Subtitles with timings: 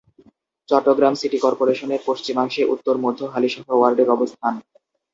[0.69, 4.53] Chittagong city কর্পোরেশনের পশ্চিমাংশে উত্তর মধ্য হালিশহর ওয়ার্ডের অবস্থান।